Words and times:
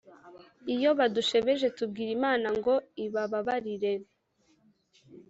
iyo 0.73 0.89
badushebeje 0.99 1.67
tubwira 1.77 2.11
imana 2.17 2.47
ngo 2.57 2.73
ibaba 3.05 3.37
barire. 3.47 3.93